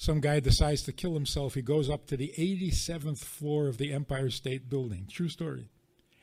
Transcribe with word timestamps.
some 0.00 0.20
guy 0.20 0.40
decides 0.40 0.82
to 0.84 0.92
kill 0.92 1.12
himself. 1.12 1.52
He 1.52 1.60
goes 1.60 1.90
up 1.90 2.06
to 2.06 2.16
the 2.16 2.32
87th 2.38 3.18
floor 3.18 3.68
of 3.68 3.76
the 3.76 3.92
Empire 3.92 4.30
State 4.30 4.70
Building. 4.70 5.06
True 5.06 5.28
story. 5.28 5.68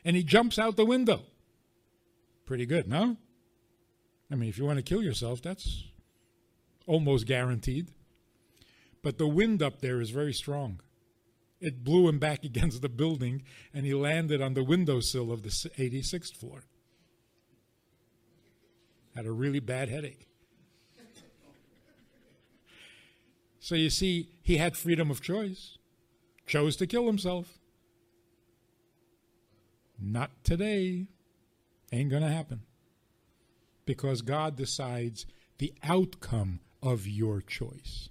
And 0.04 0.16
he 0.16 0.24
jumps 0.24 0.58
out 0.58 0.74
the 0.74 0.84
window. 0.84 1.22
Pretty 2.44 2.66
good, 2.66 2.88
no? 2.88 3.16
I 4.32 4.34
mean, 4.34 4.48
if 4.48 4.58
you 4.58 4.64
want 4.64 4.78
to 4.78 4.82
kill 4.82 5.00
yourself, 5.00 5.40
that's 5.40 5.84
almost 6.88 7.28
guaranteed. 7.28 7.92
But 9.00 9.16
the 9.16 9.28
wind 9.28 9.62
up 9.62 9.80
there 9.80 10.00
is 10.00 10.10
very 10.10 10.32
strong. 10.32 10.80
It 11.60 11.84
blew 11.84 12.08
him 12.08 12.18
back 12.18 12.42
against 12.44 12.82
the 12.82 12.88
building, 12.88 13.44
and 13.72 13.86
he 13.86 13.94
landed 13.94 14.42
on 14.42 14.54
the 14.54 14.64
windowsill 14.64 15.30
of 15.30 15.44
the 15.44 15.50
86th 15.50 16.34
floor. 16.36 16.64
Had 19.14 19.26
a 19.26 19.30
really 19.30 19.60
bad 19.60 19.88
headache. 19.88 20.27
So 23.60 23.74
you 23.74 23.90
see, 23.90 24.28
he 24.42 24.56
had 24.56 24.76
freedom 24.76 25.10
of 25.10 25.20
choice, 25.20 25.78
chose 26.46 26.76
to 26.76 26.86
kill 26.86 27.06
himself. 27.06 27.58
Not 30.00 30.30
today. 30.44 31.08
Ain't 31.90 32.10
going 32.10 32.22
to 32.22 32.28
happen. 32.28 32.62
Because 33.84 34.22
God 34.22 34.56
decides 34.56 35.26
the 35.58 35.72
outcome 35.82 36.60
of 36.82 37.06
your 37.06 37.40
choice. 37.40 38.10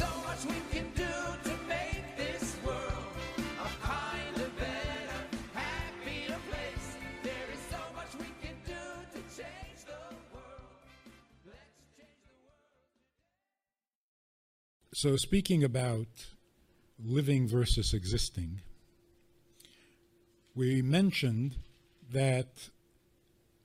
So, 15.01 15.15
speaking 15.15 15.63
about 15.63 16.27
living 17.03 17.47
versus 17.47 17.91
existing, 17.91 18.61
we 20.53 20.83
mentioned 20.83 21.55
that 22.11 22.69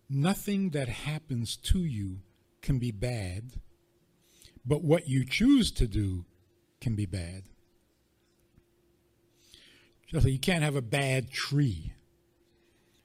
nothing 0.09 0.71
that 0.71 0.89
happens 0.89 1.55
to 1.57 1.81
you 1.81 2.21
can 2.63 2.79
be 2.79 2.91
bad, 2.91 3.61
but 4.65 4.83
what 4.83 5.11
you 5.11 5.27
choose 5.27 5.71
to 5.73 5.87
do 5.87 6.25
can 6.81 6.95
be 6.95 7.05
bad. 7.05 7.43
Like 10.15 10.25
you 10.25 10.39
can't 10.39 10.65
have 10.65 10.75
a 10.75 10.81
bad 10.81 11.31
tree. 11.31 11.93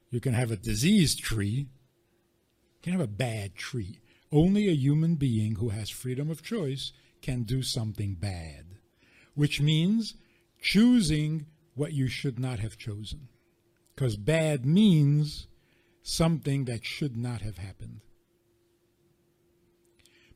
You 0.09 0.21
can 0.21 0.35
have 0.35 0.51
a 0.51 0.55
diseased 0.55 1.19
tree. 1.19 1.67
You 1.67 2.81
can 2.81 2.93
have 2.93 3.01
a 3.01 3.07
bad 3.07 3.55
tree. 3.55 3.99
Only 4.31 4.69
a 4.69 4.73
human 4.73 5.15
being 5.15 5.55
who 5.55 5.67
has 5.67 5.89
freedom 5.89 6.31
of 6.31 6.41
choice 6.41 6.93
can 7.21 7.43
do 7.43 7.61
something 7.61 8.15
bad, 8.15 8.65
which 9.35 9.61
means 9.61 10.15
choosing 10.61 11.45
what 11.75 11.93
you 11.93 12.07
should 12.07 12.39
not 12.39 12.59
have 12.59 12.77
chosen. 12.77 13.27
Because 13.95 14.15
bad 14.15 14.65
means 14.65 15.47
something 16.01 16.65
that 16.65 16.85
should 16.85 17.15
not 17.15 17.41
have 17.41 17.57
happened. 17.57 18.01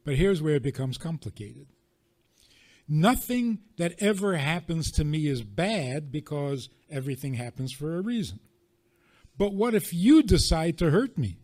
But 0.04 0.16
here's 0.16 0.42
where 0.42 0.56
it 0.56 0.64
becomes 0.64 0.98
complicated. 0.98 1.68
Nothing 2.88 3.60
that 3.78 3.96
ever 4.00 4.38
happens 4.38 4.92
to 4.92 5.04
me 5.04 5.28
is 5.28 5.42
bad 5.42 6.12
because 6.12 6.70
everything 6.90 7.34
happens 7.34 7.72
for 7.72 7.98
a 7.98 8.02
reason. 8.02 8.40
But 9.38 9.54
what 9.54 9.74
if 9.74 9.94
you 9.94 10.22
decide 10.22 10.78
to 10.78 10.92
hurt 10.92 11.18
me? 11.18 11.40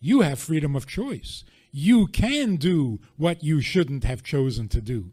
You 0.00 0.22
have 0.22 0.38
freedom 0.38 0.74
of 0.74 0.86
choice 0.86 1.44
you 1.72 2.06
can 2.06 2.56
do 2.56 3.00
what 3.16 3.42
you 3.42 3.60
shouldn't 3.60 4.04
have 4.04 4.22
chosen 4.22 4.68
to 4.68 4.80
do. 4.80 5.12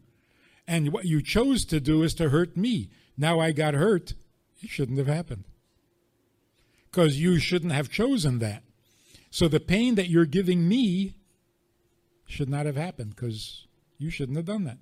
And 0.66 0.92
what 0.92 1.06
you 1.06 1.22
chose 1.22 1.64
to 1.66 1.80
do 1.80 2.02
is 2.02 2.14
to 2.14 2.28
hurt 2.28 2.56
me. 2.56 2.90
Now 3.16 3.40
I 3.40 3.52
got 3.52 3.74
hurt. 3.74 4.14
It 4.60 4.68
shouldn't 4.68 4.98
have 4.98 5.06
happened. 5.06 5.44
Because 6.90 7.20
you 7.20 7.38
shouldn't 7.38 7.72
have 7.72 7.90
chosen 7.90 8.38
that. 8.40 8.62
So 9.30 9.46
the 9.48 9.60
pain 9.60 9.94
that 9.94 10.08
you're 10.08 10.26
giving 10.26 10.68
me 10.68 11.14
should 12.26 12.48
not 12.48 12.66
have 12.66 12.76
happened 12.76 13.14
because 13.14 13.66
you 13.98 14.10
shouldn't 14.10 14.36
have 14.36 14.46
done 14.46 14.64
that. 14.64 14.78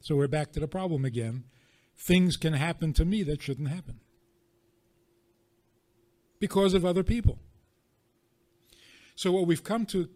So 0.00 0.16
we're 0.16 0.28
back 0.28 0.52
to 0.52 0.60
the 0.60 0.68
problem 0.68 1.04
again. 1.04 1.44
Things 1.96 2.36
can 2.36 2.54
happen 2.54 2.92
to 2.94 3.04
me 3.04 3.22
that 3.24 3.42
shouldn't 3.42 3.68
happen 3.68 4.00
because 6.38 6.72
of 6.74 6.84
other 6.84 7.02
people. 7.02 7.38
So, 9.20 9.32
what 9.32 9.46
we've 9.46 9.62
come 9.62 9.84
to 9.84 10.08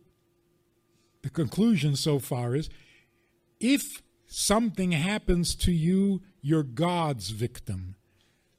the 1.21 1.29
conclusion 1.29 1.95
so 1.95 2.19
far 2.19 2.57
is 2.57 2.71
if 3.61 4.01
something 4.25 4.93
happens 4.93 5.55
to 5.57 5.73
you, 5.73 6.23
you're 6.41 6.63
God's 6.63 7.29
victim, 7.29 7.97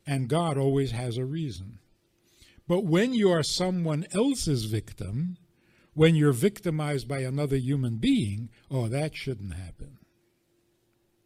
and 0.05 0.29
God 0.29 0.55
always 0.55 0.91
has 0.91 1.17
a 1.17 1.25
reason. 1.25 1.79
But 2.67 2.85
when 2.85 3.15
you 3.15 3.31
are 3.31 3.41
someone 3.41 4.05
else's 4.13 4.65
victim, 4.65 5.37
when 5.95 6.13
you're 6.13 6.31
victimized 6.31 7.07
by 7.07 7.21
another 7.21 7.55
human 7.55 7.95
being, 7.95 8.51
oh, 8.69 8.87
that 8.87 9.15
shouldn't 9.15 9.55
happen. 9.55 9.97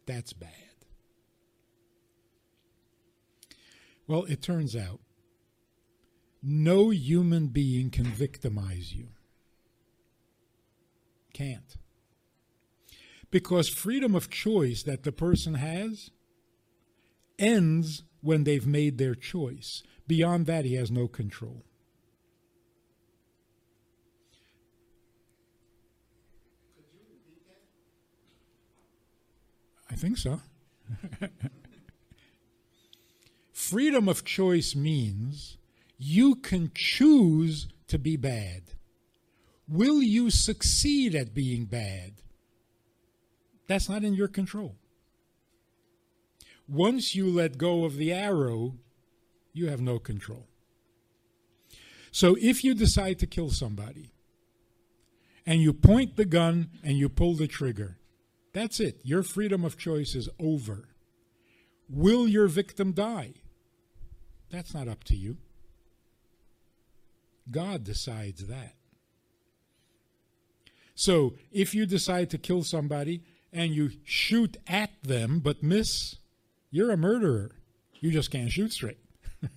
That's 0.06 0.32
bad. 0.32 0.50
Well, 4.06 4.24
it 4.24 4.40
turns 4.40 4.74
out 4.74 5.00
no 6.42 6.90
human 6.90 7.48
being 7.48 7.90
can 7.90 8.04
victimize 8.04 8.94
you. 8.94 9.08
Can't. 11.32 11.76
Because 13.30 13.68
freedom 13.68 14.14
of 14.14 14.30
choice 14.30 14.82
that 14.82 15.04
the 15.04 15.12
person 15.12 15.54
has 15.54 16.10
ends 17.38 18.02
when 18.20 18.44
they've 18.44 18.66
made 18.66 18.98
their 18.98 19.14
choice. 19.14 19.82
Beyond 20.06 20.46
that, 20.46 20.64
he 20.64 20.74
has 20.74 20.90
no 20.90 21.06
control. 21.06 21.64
I 29.90 29.94
think 29.94 30.18
so. 30.18 30.40
Freedom 33.52 34.08
of 34.08 34.24
choice 34.24 34.74
means 34.74 35.58
you 36.02 36.34
can 36.34 36.72
choose 36.74 37.68
to 37.86 37.98
be 37.98 38.16
bad. 38.16 38.62
Will 39.68 40.02
you 40.02 40.30
succeed 40.30 41.14
at 41.14 41.34
being 41.34 41.66
bad? 41.66 42.22
That's 43.68 43.86
not 43.86 44.02
in 44.02 44.14
your 44.14 44.26
control. 44.26 44.76
Once 46.66 47.14
you 47.14 47.28
let 47.28 47.58
go 47.58 47.84
of 47.84 47.96
the 47.96 48.14
arrow, 48.14 48.76
you 49.52 49.68
have 49.68 49.82
no 49.82 49.98
control. 49.98 50.48
So 52.10 52.34
if 52.40 52.64
you 52.64 52.74
decide 52.74 53.18
to 53.18 53.26
kill 53.26 53.50
somebody 53.50 54.10
and 55.44 55.60
you 55.60 55.74
point 55.74 56.16
the 56.16 56.24
gun 56.24 56.70
and 56.82 56.96
you 56.96 57.10
pull 57.10 57.34
the 57.34 57.46
trigger, 57.46 57.98
that's 58.54 58.80
it. 58.80 59.00
Your 59.04 59.22
freedom 59.22 59.66
of 59.66 59.76
choice 59.76 60.14
is 60.14 60.30
over. 60.38 60.88
Will 61.90 62.26
your 62.26 62.46
victim 62.46 62.92
die? 62.92 63.34
That's 64.50 64.72
not 64.72 64.88
up 64.88 65.04
to 65.04 65.14
you. 65.14 65.36
God 67.50 67.84
decides 67.84 68.46
that. 68.46 68.74
So 70.94 71.34
if 71.50 71.74
you 71.74 71.86
decide 71.86 72.30
to 72.30 72.38
kill 72.38 72.62
somebody 72.62 73.22
and 73.52 73.74
you 73.74 73.90
shoot 74.04 74.56
at 74.66 74.90
them 75.02 75.40
but 75.40 75.62
miss, 75.62 76.16
you're 76.70 76.90
a 76.90 76.96
murderer. 76.96 77.52
You 78.00 78.10
just 78.10 78.30
can't 78.30 78.52
shoot 78.52 78.72
straight. 78.72 78.98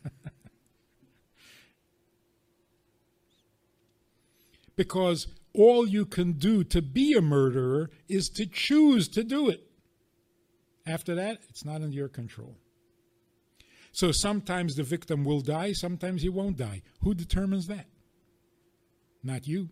because 4.76 5.28
all 5.54 5.88
you 5.88 6.06
can 6.06 6.34
do 6.34 6.64
to 6.64 6.82
be 6.82 7.14
a 7.14 7.22
murderer 7.22 7.90
is 8.08 8.30
to 8.30 8.46
choose 8.46 9.08
to 9.10 9.24
do 9.24 9.50
it. 9.50 9.62
After 10.86 11.16
that, 11.16 11.40
it's 11.50 11.64
not 11.64 11.82
in 11.82 11.92
your 11.92 12.10
control. 12.10 12.58
So 13.94 14.12
sometimes 14.12 14.76
the 14.76 14.84
victim 14.84 15.24
will 15.24 15.42
die, 15.42 15.72
sometimes 15.72 16.24
he 16.24 16.30
won't 16.30 16.58
die. 16.58 16.82
Who 17.04 17.14
determines 17.14 17.68
that? 17.68 17.86
Not 19.24 19.48
you. 19.48 19.70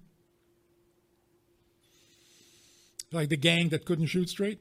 Like 3.11 3.29
the 3.29 3.35
gang 3.35 3.69
that 3.69 3.83
couldn't 3.83 4.05
shoot 4.05 4.29
straight. 4.29 4.59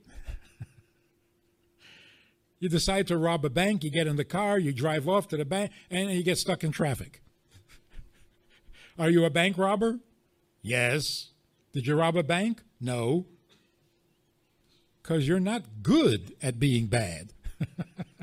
you 2.59 2.71
decide 2.71 3.07
to 3.09 3.19
rob 3.19 3.45
a 3.45 3.51
bank, 3.51 3.85
you 3.85 3.91
get 3.91 4.07
in 4.07 4.17
the 4.17 4.25
car, 4.25 4.59
you 4.59 4.73
drive 4.73 5.07
off 5.07 5.29
to 5.29 5.37
the 5.37 5.45
bank, 5.45 5.71
and 5.91 6.11
you 6.11 6.23
get 6.23 6.39
stuck 6.39 6.65
in 6.65 6.73
traffic. 6.73 7.23
Are 8.99 9.11
you 9.11 9.27
a 9.27 9.31
bank 9.31 9.59
robber? 9.59 10.01
Yes. 10.63 11.33
Did 11.75 11.87
you 11.87 11.97
rob 11.97 12.17
a 12.17 12.23
bank? 12.23 12.63
No. 12.81 13.27
Because 15.03 15.29
you're 15.29 15.39
not 15.39 15.83
good 15.83 16.35
at 16.43 16.59
being 16.59 16.87
bad. 16.87 17.35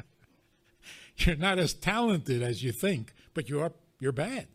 you're 1.25 1.35
not 1.35 1.59
as 1.59 1.73
talented 1.73 2.41
as 2.41 2.63
you 2.63 2.71
think, 2.71 3.13
but 3.33 3.49
you're, 3.49 3.73
you're 3.99 4.11
bad. 4.11 4.47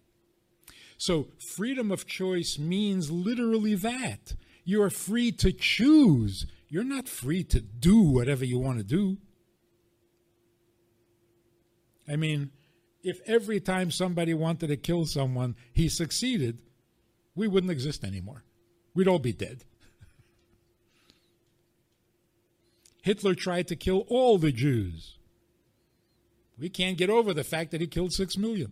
So, 0.97 1.29
freedom 1.38 1.91
of 1.91 2.06
choice 2.06 2.59
means 2.59 3.11
literally 3.11 3.75
that. 3.75 4.35
You 4.64 4.82
are 4.82 4.91
free 4.91 5.32
to 5.32 5.53
choose. 5.53 6.47
You're 6.69 6.85
not 6.85 7.09
free 7.09 7.43
to 7.44 7.61
do 7.61 8.00
whatever 8.00 8.44
you 8.44 8.59
want 8.59 8.79
to 8.79 8.85
do. 8.85 9.19
I 12.09 12.17
mean, 12.17 12.53
if 13.03 13.20
every 13.26 13.58
time 13.58 13.91
somebody 13.91 14.32
wanted 14.32 14.69
to 14.69 14.76
kill 14.76 15.06
someone, 15.06 15.56
he 15.73 15.88
succeeded, 15.88 16.58
we 17.35 17.49
wouldn't 17.49 17.73
exist 17.73 18.05
anymore. 18.05 18.44
We'd 18.94 19.08
all 19.08 19.19
be 19.19 19.32
dead. 19.32 19.65
Hitler 23.03 23.35
tried 23.35 23.67
to 23.69 23.76
kill 23.76 24.05
all 24.08 24.38
the 24.38 24.53
Jews. 24.53 25.19
We 26.62 26.69
can't 26.69 26.97
get 26.97 27.11
over 27.11 27.35
the 27.35 27.43
fact 27.43 27.73
that 27.73 27.81
he 27.81 27.88
killed 27.88 28.12
six 28.12 28.37
million. 28.37 28.70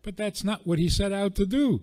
But 0.00 0.16
that's 0.16 0.42
not 0.42 0.66
what 0.66 0.78
he 0.78 0.88
set 0.88 1.12
out 1.12 1.34
to 1.34 1.44
do. 1.44 1.82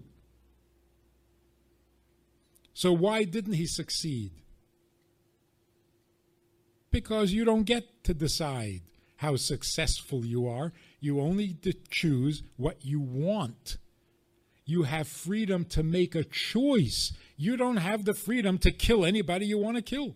So 2.73 2.91
why 2.91 3.23
didn't 3.23 3.53
he 3.53 3.67
succeed? 3.67 4.31
Because 6.89 7.31
you 7.31 7.45
don't 7.45 7.65
get 7.65 8.03
to 8.05 8.15
decide 8.15 8.81
how 9.17 9.35
successful 9.35 10.25
you 10.25 10.47
are. 10.47 10.73
You 10.99 11.21
only 11.21 11.55
choose 11.91 12.41
what 12.55 12.83
you 12.83 12.99
want. 12.99 13.77
You 14.65 14.83
have 14.83 15.07
freedom 15.07 15.63
to 15.65 15.83
make 15.83 16.15
a 16.15 16.23
choice. 16.23 17.13
You 17.35 17.55
don't 17.55 17.77
have 17.77 18.05
the 18.05 18.15
freedom 18.15 18.57
to 18.59 18.71
kill 18.71 19.05
anybody 19.05 19.45
you 19.45 19.59
want 19.59 19.77
to 19.77 19.83
kill. 19.83 20.15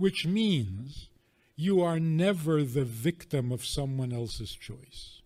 Which 0.00 0.24
means 0.24 1.10
you 1.56 1.82
are 1.82 2.00
never 2.00 2.62
the 2.62 2.86
victim 2.86 3.52
of 3.52 3.66
someone 3.66 4.14
else's 4.14 4.50
choice. 4.50 5.20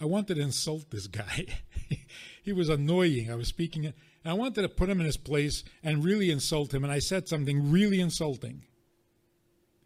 I 0.00 0.06
wanted 0.06 0.34
to 0.34 0.40
insult 0.40 0.90
this 0.90 1.06
guy. 1.06 1.46
he 2.42 2.52
was 2.52 2.68
annoying. 2.68 3.30
I 3.30 3.36
was 3.36 3.46
speaking, 3.46 3.86
and 3.86 3.94
I 4.24 4.32
wanted 4.32 4.62
to 4.62 4.68
put 4.68 4.88
him 4.88 4.98
in 4.98 5.06
his 5.06 5.16
place 5.16 5.62
and 5.84 6.04
really 6.04 6.32
insult 6.32 6.74
him, 6.74 6.82
and 6.82 6.92
I 6.92 6.98
said 6.98 7.28
something 7.28 7.70
really 7.70 8.00
insulting. 8.00 8.64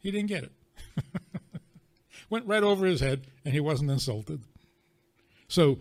He 0.01 0.11
didn't 0.11 0.29
get 0.29 0.45
it. 0.45 0.53
Went 2.31 2.47
right 2.47 2.63
over 2.63 2.87
his 2.87 3.01
head, 3.01 3.27
and 3.45 3.53
he 3.53 3.61
wasn't 3.61 3.91
insulted. 3.91 4.41
So, 5.47 5.81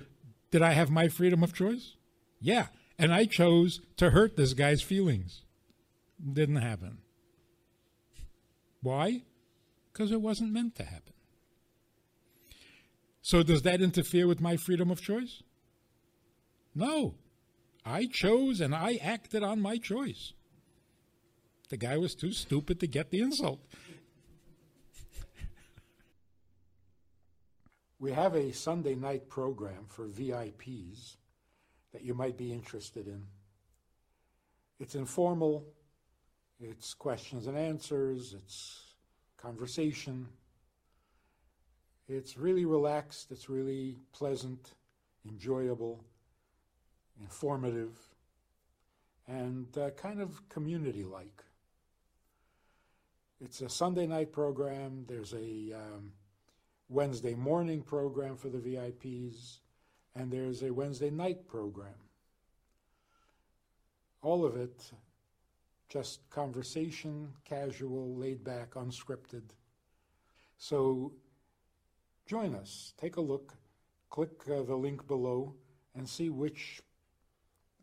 did 0.51 0.61
I 0.61 0.73
have 0.73 0.91
my 0.91 1.07
freedom 1.07 1.41
of 1.41 1.53
choice? 1.53 1.95
Yeah. 2.41 2.67
And 2.99 3.13
I 3.13 3.23
chose 3.23 3.79
to 3.95 4.09
hurt 4.09 4.35
this 4.35 4.53
guy's 4.53 4.81
feelings. 4.81 5.43
Didn't 6.21 6.57
happen. 6.57 7.00
Why? 8.81 9.23
Because 9.91 10.12
it 10.12 10.21
wasn't 10.21 10.53
meant 10.53 10.75
to 10.75 10.83
happen. 10.83 11.13
So, 13.21 13.44
does 13.44 13.62
that 13.63 13.81
interfere 13.81 14.27
with 14.27 14.41
my 14.41 14.57
freedom 14.57 14.89
of 14.89 15.01
choice? 15.01 15.44
No. 16.73 17.15
I 17.85 18.07
chose 18.12 18.62
and 18.62 18.75
I 18.75 19.00
acted 19.01 19.44
on 19.44 19.59
my 19.62 19.77
choice. 19.77 20.33
The 21.69 21.77
guy 21.77 21.97
was 21.97 22.15
too 22.15 22.31
stupid 22.31 22.79
to 22.79 22.88
get 22.88 23.12
the 23.12 23.21
insult. 23.21 23.62
we 28.00 28.12
have 28.12 28.35
a 28.35 28.51
Sunday 28.51 28.95
night 28.95 29.29
program 29.29 29.85
for 29.88 30.07
VIPs 30.07 31.17
that 31.94 32.03
you 32.03 32.13
might 32.13 32.38
be 32.38 32.51
interested 32.51 33.07
in. 33.07 33.24
It's 34.79 34.95
informal, 34.95 35.63
it's 36.61 36.93
questions 36.93 37.47
and 37.47 37.57
answers, 37.57 38.33
it's 38.37 38.93
conversation. 39.37 40.27
It's 42.07 42.37
really 42.37 42.65
relaxed, 42.65 43.31
it's 43.31 43.49
really 43.49 43.97
pleasant, 44.11 44.73
enjoyable, 45.27 46.03
informative, 47.19 47.97
and 49.27 49.65
uh, 49.77 49.89
kind 49.91 50.21
of 50.21 50.47
community 50.49 51.03
like. 51.03 51.43
It's 53.39 53.61
a 53.61 53.69
Sunday 53.69 54.05
night 54.05 54.31
program, 54.31 55.05
there's 55.07 55.33
a 55.33 55.73
um, 55.73 56.11
Wednesday 56.89 57.33
morning 57.33 57.81
program 57.81 58.35
for 58.35 58.49
the 58.49 58.59
VIPs, 58.59 59.59
and 60.15 60.29
there's 60.29 60.61
a 60.61 60.71
Wednesday 60.71 61.09
night 61.09 61.47
program. 61.47 61.95
All 64.21 64.45
of 64.45 64.57
it 64.57 64.91
just 65.91 66.29
conversation, 66.29 67.27
casual, 67.43 68.15
laid 68.15 68.43
back, 68.43 68.75
unscripted. 68.75 69.43
So 70.57 71.11
join 72.25 72.55
us, 72.55 72.93
take 72.97 73.17
a 73.17 73.21
look, 73.21 73.53
click 74.09 74.31
uh, 74.47 74.63
the 74.63 74.75
link 74.75 75.05
below, 75.05 75.53
and 75.95 76.07
see 76.07 76.29
which, 76.29 76.81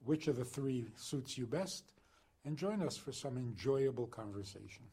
which 0.04 0.26
of 0.26 0.36
the 0.36 0.44
three 0.44 0.86
suits 0.96 1.36
you 1.36 1.46
best, 1.46 1.92
and 2.46 2.56
join 2.56 2.80
us 2.80 2.96
for 2.96 3.12
some 3.12 3.36
enjoyable 3.36 4.06
conversation. 4.06 4.84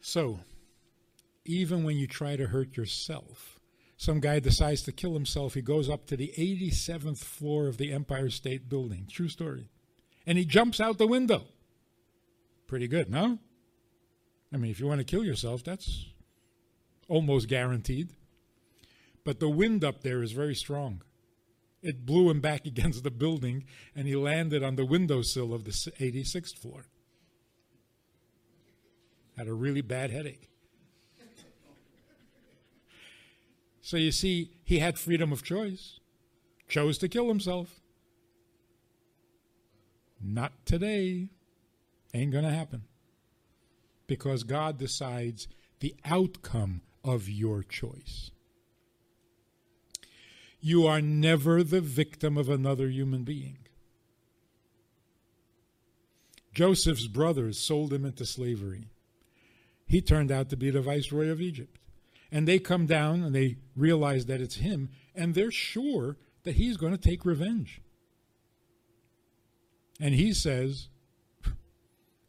So, 0.00 0.38
even 1.44 1.82
when 1.82 1.96
you 1.96 2.06
try 2.06 2.36
to 2.36 2.46
hurt 2.46 2.76
yourself, 2.76 3.57
some 3.98 4.20
guy 4.20 4.38
decides 4.38 4.82
to 4.82 4.92
kill 4.92 5.14
himself. 5.14 5.54
He 5.54 5.60
goes 5.60 5.90
up 5.90 6.06
to 6.06 6.16
the 6.16 6.32
87th 6.38 7.18
floor 7.18 7.66
of 7.66 7.78
the 7.78 7.92
Empire 7.92 8.30
State 8.30 8.68
Building. 8.68 9.08
True 9.10 9.28
story. 9.28 9.70
And 10.24 10.38
he 10.38 10.44
jumps 10.44 10.80
out 10.80 10.98
the 10.98 11.06
window. 11.08 11.46
Pretty 12.68 12.86
good, 12.86 13.10
no? 13.10 13.40
I 14.54 14.56
mean, 14.56 14.70
if 14.70 14.78
you 14.78 14.86
want 14.86 15.00
to 15.00 15.04
kill 15.04 15.24
yourself, 15.24 15.64
that's 15.64 16.06
almost 17.08 17.48
guaranteed. 17.48 18.10
But 19.24 19.40
the 19.40 19.48
wind 19.48 19.82
up 19.82 20.02
there 20.02 20.22
is 20.22 20.30
very 20.30 20.54
strong. 20.54 21.02
It 21.82 22.06
blew 22.06 22.30
him 22.30 22.40
back 22.40 22.66
against 22.66 23.02
the 23.02 23.10
building, 23.10 23.64
and 23.96 24.06
he 24.06 24.14
landed 24.14 24.62
on 24.62 24.76
the 24.76 24.86
windowsill 24.86 25.52
of 25.52 25.64
the 25.64 25.72
86th 25.72 26.56
floor. 26.56 26.86
Had 29.36 29.48
a 29.48 29.54
really 29.54 29.82
bad 29.82 30.12
headache. 30.12 30.48
So 33.88 33.96
you 33.96 34.12
see, 34.12 34.50
he 34.64 34.80
had 34.80 34.98
freedom 34.98 35.32
of 35.32 35.42
choice, 35.42 35.98
chose 36.68 36.98
to 36.98 37.08
kill 37.08 37.28
himself. 37.28 37.80
Not 40.22 40.52
today. 40.66 41.30
Ain't 42.12 42.32
going 42.32 42.44
to 42.44 42.50
happen. 42.50 42.82
Because 44.06 44.42
God 44.42 44.76
decides 44.76 45.48
the 45.80 45.96
outcome 46.04 46.82
of 47.02 47.30
your 47.30 47.62
choice. 47.62 48.30
You 50.60 50.86
are 50.86 51.00
never 51.00 51.62
the 51.62 51.80
victim 51.80 52.36
of 52.36 52.50
another 52.50 52.88
human 52.88 53.22
being. 53.22 53.56
Joseph's 56.52 57.06
brothers 57.06 57.58
sold 57.58 57.94
him 57.94 58.04
into 58.04 58.26
slavery. 58.26 58.90
He 59.86 60.02
turned 60.02 60.30
out 60.30 60.50
to 60.50 60.58
be 60.58 60.68
the 60.68 60.82
viceroy 60.82 61.30
of 61.30 61.40
Egypt. 61.40 61.77
And 62.30 62.46
they 62.46 62.58
come 62.58 62.86
down 62.86 63.22
and 63.22 63.34
they 63.34 63.56
realize 63.74 64.26
that 64.26 64.40
it's 64.40 64.56
him, 64.56 64.90
and 65.14 65.34
they're 65.34 65.50
sure 65.50 66.16
that 66.44 66.56
he's 66.56 66.76
going 66.76 66.92
to 66.92 66.98
take 66.98 67.24
revenge. 67.24 67.80
And 70.00 70.14
he 70.14 70.32
says, 70.32 70.88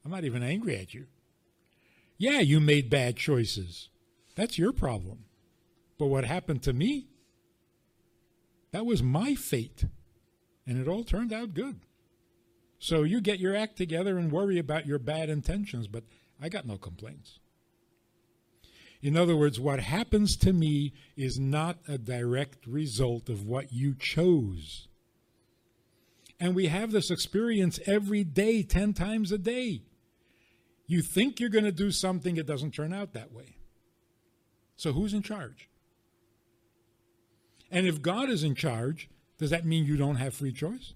I'm 0.04 0.12
not 0.12 0.24
even 0.24 0.42
angry 0.42 0.78
at 0.78 0.94
you. 0.94 1.08
Yeah, 2.18 2.40
you 2.40 2.60
made 2.60 2.90
bad 2.90 3.16
choices. 3.16 3.90
That's 4.36 4.58
your 4.58 4.74
problem. 4.74 5.26
But 5.98 6.08
what 6.08 6.26
happened 6.26 6.64
to 6.64 6.74
me, 6.74 7.08
that 8.72 8.86
was 8.86 9.04
my 9.04 9.36
fate. 9.36 9.86
And 10.66 10.80
it 10.80 10.88
all 10.88 11.04
turned 11.04 11.34
out 11.34 11.54
good. 11.54 11.82
So 12.78 13.04
you 13.04 13.20
get 13.20 13.40
your 13.40 13.56
act 13.56 13.78
together 13.78 14.18
and 14.18 14.32
worry 14.32 14.58
about 14.58 14.86
your 14.86 15.00
bad 15.00 15.30
intentions, 15.30 15.88
but 15.88 16.04
I 16.42 16.48
got 16.48 16.66
no 16.66 16.78
complaints. 16.78 17.39
In 19.02 19.16
other 19.16 19.36
words, 19.36 19.60
what 19.60 19.80
happens 19.80 20.36
to 20.38 20.52
me 20.52 20.94
is 21.16 21.40
not 21.40 21.78
a 21.88 21.98
direct 21.98 22.68
result 22.68 23.30
of 23.30 23.46
what 23.46 23.72
you 23.72 23.96
chose. 23.98 24.88
And 26.40 26.54
we 26.56 26.68
have 26.68 26.92
this 26.92 27.10
experience 27.10 27.80
every 27.86 28.24
day, 28.24 28.64
10 28.64 28.94
times 28.94 29.32
a 29.32 29.38
day. 29.38 29.84
You 30.86 31.02
think 31.02 31.40
you're 31.40 31.50
going 31.50 31.66
to 31.66 31.72
do 31.72 31.92
something, 31.92 32.38
it 32.38 32.48
doesn't 32.48 32.72
turn 32.72 32.94
out 32.94 33.14
that 33.14 33.32
way. 33.32 33.58
So 34.76 34.92
who's 34.92 35.14
in 35.14 35.22
charge? 35.22 35.70
And 37.72 37.86
if 37.86 38.02
God 38.02 38.30
is 38.30 38.44
in 38.44 38.56
charge, 38.56 39.10
does 39.38 39.52
that 39.52 39.66
mean 39.66 39.86
you 39.86 39.98
don't 39.98 40.16
have 40.16 40.34
free 40.34 40.52
choice? 40.52 40.94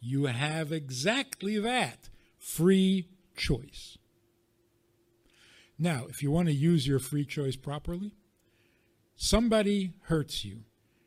You 0.00 0.26
have 0.26 0.72
exactly 0.72 1.58
that 1.58 2.08
free 2.38 3.08
choice. 3.36 3.98
Now, 5.78 6.06
if 6.08 6.22
you 6.22 6.30
want 6.30 6.48
to 6.48 6.54
use 6.54 6.86
your 6.86 6.98
free 6.98 7.24
choice 7.24 7.56
properly, 7.56 8.14
somebody 9.14 9.94
hurts 10.04 10.44
you. 10.44 10.64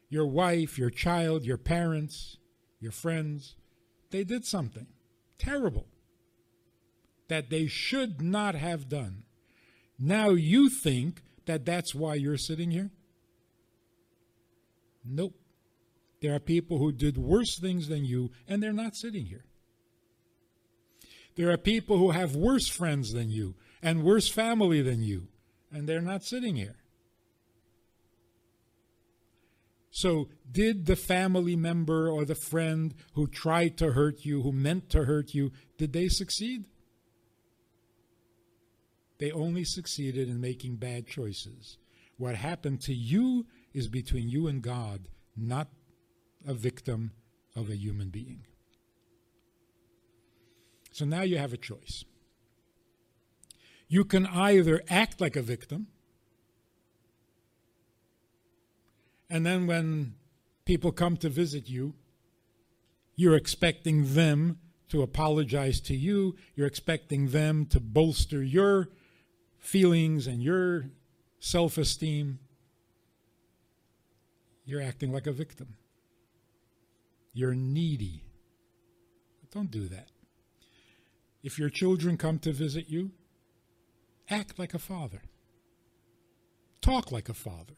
Your 0.09 0.27
wife, 0.27 0.77
your 0.77 0.89
child, 0.89 1.43
your 1.45 1.57
parents, 1.57 2.37
your 2.79 2.91
friends, 2.91 3.55
they 4.11 4.23
did 4.23 4.45
something 4.45 4.87
terrible 5.37 5.87
that 7.27 7.49
they 7.49 7.67
should 7.67 8.21
not 8.21 8.55
have 8.55 8.89
done. 8.89 9.23
Now 9.97 10.31
you 10.31 10.69
think 10.69 11.21
that 11.45 11.65
that's 11.65 11.95
why 11.95 12.15
you're 12.15 12.37
sitting 12.37 12.71
here? 12.71 12.91
Nope. 15.05 15.35
There 16.21 16.33
are 16.35 16.39
people 16.39 16.79
who 16.79 16.91
did 16.91 17.17
worse 17.17 17.57
things 17.57 17.87
than 17.87 18.03
you, 18.03 18.31
and 18.47 18.61
they're 18.61 18.73
not 18.73 18.95
sitting 18.95 19.25
here. 19.25 19.45
There 21.35 21.49
are 21.51 21.57
people 21.57 21.97
who 21.97 22.11
have 22.11 22.35
worse 22.35 22.67
friends 22.67 23.13
than 23.13 23.29
you 23.29 23.55
and 23.81 24.03
worse 24.03 24.29
family 24.29 24.81
than 24.81 25.01
you, 25.01 25.27
and 25.71 25.87
they're 25.87 26.01
not 26.01 26.23
sitting 26.23 26.55
here. 26.55 26.77
So, 29.91 30.29
did 30.49 30.85
the 30.85 30.95
family 30.95 31.55
member 31.55 32.09
or 32.09 32.23
the 32.23 32.35
friend 32.35 32.93
who 33.13 33.27
tried 33.27 33.77
to 33.79 33.91
hurt 33.91 34.23
you, 34.23 34.43
who 34.43 34.51
meant 34.51 34.89
to 34.91 35.05
hurt 35.05 35.33
you, 35.33 35.51
did 35.77 35.93
they 35.93 36.07
succeed? 36.07 36.65
They 39.19 39.31
only 39.31 39.65
succeeded 39.65 40.29
in 40.29 40.39
making 40.39 40.77
bad 40.77 41.07
choices. 41.07 41.77
What 42.17 42.35
happened 42.35 42.81
to 42.81 42.93
you 42.93 43.47
is 43.73 43.87
between 43.87 44.29
you 44.29 44.47
and 44.47 44.61
God, 44.61 45.07
not 45.35 45.67
a 46.47 46.53
victim 46.53 47.11
of 47.55 47.69
a 47.69 47.75
human 47.75 48.09
being. 48.09 48.45
So 50.91 51.05
now 51.05 51.21
you 51.21 51.37
have 51.37 51.53
a 51.53 51.57
choice. 51.57 52.05
You 53.89 54.05
can 54.05 54.25
either 54.27 54.81
act 54.89 55.19
like 55.19 55.35
a 55.35 55.41
victim, 55.41 55.87
and 59.29 59.45
then 59.45 59.67
when 59.67 60.13
people 60.63 60.91
come 60.91 61.17
to 61.17 61.29
visit 61.29 61.67
you, 61.67 61.95
you're 63.15 63.35
expecting 63.35 64.13
them 64.13 64.59
to 64.89 65.01
apologize 65.01 65.81
to 65.81 65.95
you, 65.95 66.35
you're 66.55 66.67
expecting 66.67 67.29
them 67.29 67.65
to 67.65 67.79
bolster 67.79 68.43
your 68.43 68.89
feelings 69.57 70.27
and 70.27 70.41
your 70.41 70.85
self 71.39 71.77
esteem, 71.77 72.39
you're 74.65 74.81
acting 74.81 75.11
like 75.11 75.27
a 75.27 75.31
victim. 75.31 75.75
You're 77.33 77.55
needy. 77.55 78.23
Don't 79.51 79.71
do 79.71 79.87
that. 79.87 80.09
If 81.41 81.57
your 81.57 81.69
children 81.69 82.17
come 82.17 82.37
to 82.39 82.51
visit 82.51 82.89
you, 82.89 83.11
act 84.29 84.59
like 84.59 84.73
a 84.73 84.79
father. 84.79 85.21
Talk 86.81 87.11
like 87.11 87.29
a 87.29 87.33
father. 87.33 87.75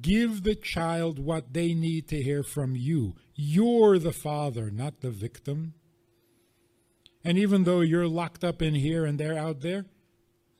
Give 0.00 0.42
the 0.42 0.54
child 0.54 1.18
what 1.18 1.52
they 1.52 1.72
need 1.72 2.08
to 2.08 2.22
hear 2.22 2.42
from 2.42 2.74
you. 2.74 3.14
You're 3.34 3.98
the 3.98 4.12
father, 4.12 4.70
not 4.70 5.00
the 5.00 5.10
victim. 5.10 5.74
And 7.24 7.38
even 7.38 7.64
though 7.64 7.80
you're 7.80 8.08
locked 8.08 8.44
up 8.44 8.60
in 8.60 8.74
here 8.74 9.04
and 9.04 9.18
they're 9.18 9.38
out 9.38 9.60
there, 9.60 9.86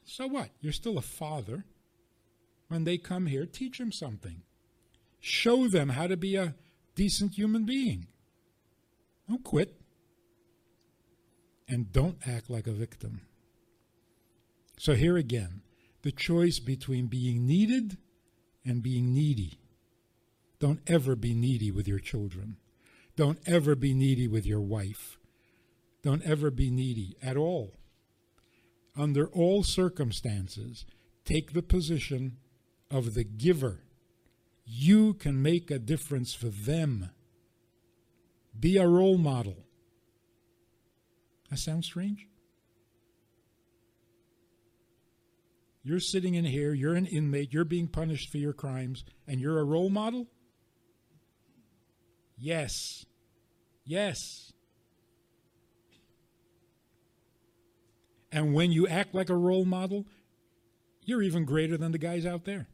so 0.04 0.26
what? 0.26 0.50
You're 0.60 0.72
still 0.72 0.98
a 0.98 1.02
father. 1.02 1.64
When 2.68 2.84
they 2.84 2.96
come 2.96 3.26
here, 3.26 3.44
teach 3.44 3.78
them 3.78 3.92
something. 3.92 4.42
Show 5.20 5.68
them 5.68 5.90
how 5.90 6.06
to 6.06 6.16
be 6.16 6.36
a 6.36 6.54
decent 6.94 7.34
human 7.34 7.64
being. 7.64 8.06
Don't 9.28 9.42
quit. 9.42 9.80
And 11.68 11.92
don't 11.92 12.18
act 12.26 12.50
like 12.50 12.66
a 12.66 12.72
victim. 12.72 13.22
So, 14.76 14.94
here 14.94 15.16
again, 15.16 15.62
the 16.02 16.12
choice 16.12 16.58
between 16.58 17.06
being 17.06 17.46
needed 17.46 17.98
and 18.64 18.82
being 18.82 19.14
needy. 19.14 19.60
Don't 20.58 20.80
ever 20.86 21.16
be 21.16 21.34
needy 21.34 21.70
with 21.70 21.86
your 21.86 21.98
children. 21.98 22.56
Don't 23.16 23.38
ever 23.46 23.74
be 23.74 23.94
needy 23.94 24.26
with 24.26 24.46
your 24.46 24.60
wife. 24.60 25.18
Don't 26.02 26.22
ever 26.22 26.50
be 26.50 26.70
needy 26.70 27.16
at 27.22 27.36
all 27.36 27.74
under 28.96 29.26
all 29.28 29.62
circumstances, 29.62 30.84
take 31.24 31.52
the 31.52 31.62
position 31.62 32.36
of 32.90 33.14
the 33.14 33.24
giver. 33.24 33.80
You 34.64 35.14
can 35.14 35.42
make 35.42 35.70
a 35.70 35.78
difference 35.78 36.34
for 36.34 36.48
them. 36.48 37.10
Be 38.58 38.76
a 38.76 38.86
role 38.86 39.18
model. 39.18 39.64
That 41.50 41.58
sounds 41.58 41.86
strange? 41.86 42.28
You're 45.86 46.00
sitting 46.00 46.34
in 46.34 46.46
here, 46.46 46.72
you're 46.72 46.94
an 46.94 47.04
inmate, 47.04 47.52
you're 47.52 47.64
being 47.64 47.88
punished 47.88 48.30
for 48.30 48.38
your 48.38 48.54
crimes, 48.54 49.04
and 49.28 49.38
you're 49.38 49.60
a 49.60 49.64
role 49.64 49.90
model? 49.90 50.26
Yes. 52.38 53.04
Yes. 53.84 54.54
And 58.32 58.54
when 58.54 58.72
you 58.72 58.88
act 58.88 59.14
like 59.14 59.28
a 59.28 59.36
role 59.36 59.66
model, 59.66 60.06
you're 61.04 61.22
even 61.22 61.44
greater 61.44 61.76
than 61.76 61.92
the 61.92 61.98
guys 61.98 62.24
out 62.24 62.46
there. 62.46 62.66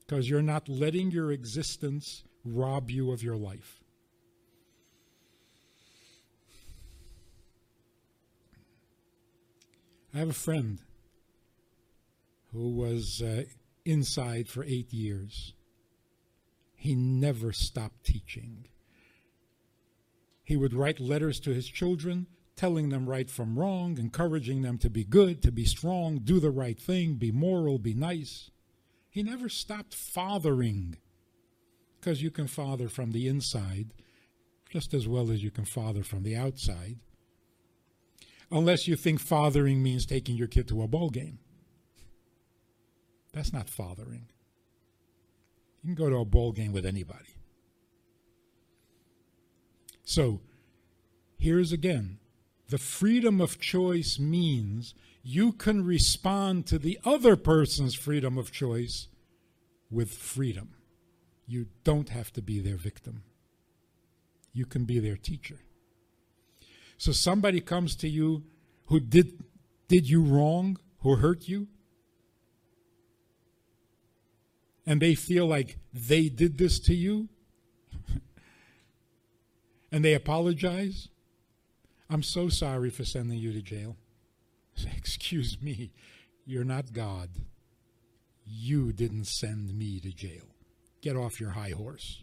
Because 0.00 0.30
you're 0.30 0.40
not 0.40 0.66
letting 0.66 1.10
your 1.10 1.30
existence 1.30 2.24
rob 2.42 2.90
you 2.90 3.12
of 3.12 3.22
your 3.22 3.36
life. 3.36 3.81
I 10.14 10.18
have 10.18 10.30
a 10.30 10.34
friend 10.34 10.80
who 12.52 12.70
was 12.70 13.22
uh, 13.22 13.44
inside 13.84 14.48
for 14.48 14.62
eight 14.64 14.92
years. 14.92 15.54
He 16.74 16.94
never 16.94 17.52
stopped 17.52 18.04
teaching. 18.04 18.66
He 20.44 20.56
would 20.56 20.74
write 20.74 21.00
letters 21.00 21.40
to 21.40 21.54
his 21.54 21.68
children, 21.68 22.26
telling 22.56 22.90
them 22.90 23.08
right 23.08 23.30
from 23.30 23.58
wrong, 23.58 23.96
encouraging 23.98 24.62
them 24.62 24.76
to 24.78 24.90
be 24.90 25.04
good, 25.04 25.40
to 25.42 25.52
be 25.52 25.64
strong, 25.64 26.18
do 26.18 26.40
the 26.40 26.50
right 26.50 26.78
thing, 26.78 27.14
be 27.14 27.30
moral, 27.30 27.78
be 27.78 27.94
nice. 27.94 28.50
He 29.08 29.22
never 29.22 29.48
stopped 29.48 29.94
fathering, 29.94 30.96
because 31.98 32.22
you 32.22 32.30
can 32.30 32.48
father 32.48 32.88
from 32.88 33.12
the 33.12 33.28
inside 33.28 33.92
just 34.72 34.94
as 34.94 35.06
well 35.06 35.30
as 35.30 35.44
you 35.44 35.50
can 35.50 35.66
father 35.66 36.02
from 36.02 36.22
the 36.22 36.34
outside. 36.34 36.96
Unless 38.52 38.86
you 38.86 38.96
think 38.96 39.18
fathering 39.18 39.82
means 39.82 40.04
taking 40.04 40.36
your 40.36 40.46
kid 40.46 40.68
to 40.68 40.82
a 40.82 40.86
ball 40.86 41.08
game. 41.08 41.38
That's 43.32 43.52
not 43.52 43.70
fathering. 43.70 44.26
You 45.82 45.88
can 45.88 46.04
go 46.04 46.10
to 46.10 46.18
a 46.18 46.24
ball 46.26 46.52
game 46.52 46.72
with 46.72 46.84
anybody. 46.84 47.36
So 50.04 50.40
here's 51.38 51.72
again 51.72 52.18
the 52.68 52.78
freedom 52.78 53.40
of 53.40 53.58
choice 53.58 54.18
means 54.18 54.94
you 55.22 55.52
can 55.52 55.84
respond 55.84 56.66
to 56.66 56.78
the 56.78 56.98
other 57.04 57.36
person's 57.36 57.94
freedom 57.94 58.36
of 58.36 58.52
choice 58.52 59.08
with 59.90 60.10
freedom. 60.10 60.74
You 61.46 61.66
don't 61.84 62.10
have 62.10 62.32
to 62.34 62.42
be 62.42 62.60
their 62.60 62.76
victim, 62.76 63.24
you 64.52 64.66
can 64.66 64.84
be 64.84 64.98
their 64.98 65.16
teacher. 65.16 65.60
So 67.02 67.10
somebody 67.10 67.60
comes 67.60 67.96
to 67.96 68.08
you 68.08 68.44
who 68.84 69.00
did, 69.00 69.42
did 69.88 70.08
you 70.08 70.22
wrong, 70.22 70.78
who 71.00 71.16
hurt 71.16 71.48
you, 71.48 71.66
and 74.86 75.02
they 75.02 75.16
feel 75.16 75.48
like 75.48 75.78
they 75.92 76.28
did 76.28 76.58
this 76.58 76.78
to 76.78 76.94
you, 76.94 77.28
and 79.90 80.04
they 80.04 80.14
apologize. 80.14 81.08
I'm 82.08 82.22
so 82.22 82.48
sorry 82.48 82.88
for 82.88 83.04
sending 83.04 83.36
you 83.36 83.52
to 83.52 83.62
jail. 83.62 83.96
Excuse 84.96 85.60
me, 85.60 85.90
you're 86.46 86.62
not 86.62 86.92
God. 86.92 87.30
You 88.46 88.92
didn't 88.92 89.26
send 89.26 89.76
me 89.76 89.98
to 89.98 90.12
jail. 90.12 90.54
Get 91.00 91.16
off 91.16 91.40
your 91.40 91.50
high 91.50 91.74
horse. 91.76 92.22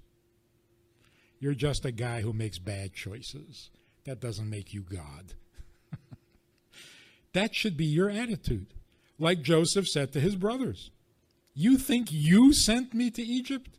You're 1.38 1.54
just 1.54 1.84
a 1.84 1.92
guy 1.92 2.22
who 2.22 2.32
makes 2.32 2.60
bad 2.60 2.94
choices. 2.94 3.72
That 4.06 4.20
doesn't 4.20 4.50
make 4.50 4.74
you 4.74 4.82
God. 4.82 5.34
that 7.34 7.54
should 7.54 7.78
be 7.78 7.86
your 7.86 8.10
attitude. 8.10 8.74
Like 9.18 9.42
Joseph 9.42 9.88
said 9.88 10.14
to 10.14 10.20
his 10.20 10.36
brothers 10.36 10.92
You 11.54 11.78
think 11.78 12.12
you 12.12 12.54
sent 12.54 12.94
me 12.94 13.12
to 13.12 13.22
Egypt? 13.22 13.78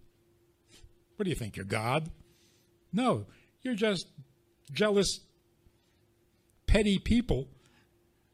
What 1.17 1.25
do 1.25 1.31
you 1.31 1.37
think? 1.37 1.57
You're 1.57 1.67
God? 1.67 2.11
No, 2.93 3.27
you're 3.63 3.75
just 3.75 4.07
jealous, 4.73 5.21
petty 6.67 6.99
people 6.99 7.49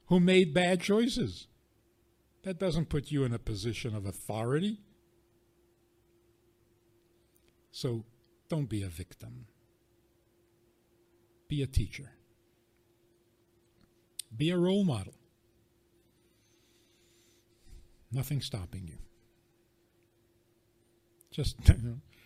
who 0.07 0.21
made 0.21 0.55
bad 0.55 0.81
choices. 0.81 1.47
That 2.45 2.59
doesn't 2.59 2.88
put 2.88 3.11
you 3.11 3.25
in 3.25 3.35
a 3.35 3.38
position 3.38 3.95
of 3.95 4.07
authority. 4.07 4.78
So 7.73 8.05
don't 8.49 8.69
be 8.69 8.83
a 8.83 8.88
victim, 8.88 9.47
be 11.49 11.62
a 11.62 11.67
teacher. 11.67 12.11
Be 14.37 14.50
a 14.50 14.59
role 14.59 14.85
model. 14.85 15.15
Nothing 18.11 18.41
stopping 18.41 18.87
you. 18.87 18.99
Just 21.31 21.57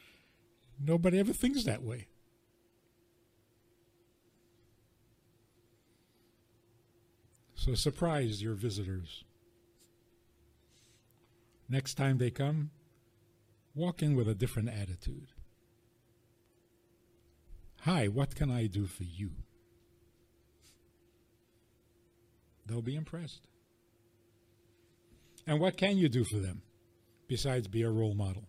nobody 0.81 1.19
ever 1.19 1.33
thinks 1.33 1.65
that 1.65 1.83
way. 1.83 2.09
So 7.55 7.75
surprise 7.75 8.43
your 8.43 8.55
visitors. 8.55 9.25
Next 11.69 11.95
time 11.95 12.19
they 12.19 12.31
come, 12.31 12.71
walk 13.75 14.03
in 14.03 14.17
with 14.17 14.29
a 14.29 14.35
different 14.35 14.71
attitude. 14.71 15.29
Hi, 17.85 18.09
what 18.09 18.35
can 18.35 18.51
I 18.51 18.67
do 18.67 18.87
for 18.87 19.05
you? 19.05 19.31
They'll 22.67 22.83
be 22.83 22.95
impressed. 22.95 23.47
And 25.47 25.59
what 25.59 25.77
can 25.77 25.97
you 25.97 26.09
do 26.09 26.25
for 26.25 26.37
them 26.37 26.63
besides 27.27 27.69
be 27.69 27.83
a 27.83 27.91
role 27.91 28.15
model? 28.15 28.45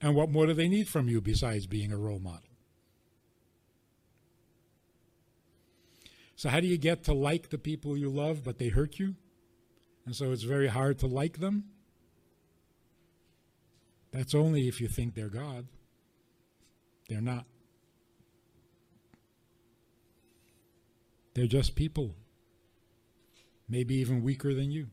And 0.00 0.14
what 0.14 0.30
more 0.30 0.46
do 0.46 0.54
they 0.54 0.68
need 0.68 0.88
from 0.88 1.08
you 1.08 1.20
besides 1.20 1.66
being 1.66 1.92
a 1.92 1.98
role 1.98 2.20
model? 2.20 2.48
So, 6.36 6.48
how 6.48 6.60
do 6.60 6.68
you 6.68 6.78
get 6.78 7.02
to 7.04 7.14
like 7.14 7.50
the 7.50 7.58
people 7.58 7.96
you 7.96 8.08
love, 8.08 8.44
but 8.44 8.58
they 8.58 8.68
hurt 8.68 9.00
you? 9.00 9.16
And 10.06 10.14
so 10.14 10.30
it's 10.30 10.44
very 10.44 10.68
hard 10.68 11.00
to 11.00 11.06
like 11.08 11.40
them? 11.40 11.64
That's 14.12 14.34
only 14.34 14.68
if 14.68 14.80
you 14.80 14.86
think 14.86 15.14
they're 15.14 15.28
God. 15.28 15.66
They're 17.08 17.20
not. 17.20 17.46
They're 21.34 21.46
just 21.46 21.76
people, 21.76 22.14
maybe 23.68 23.94
even 23.96 24.22
weaker 24.22 24.54
than 24.54 24.70
you. 24.70 24.88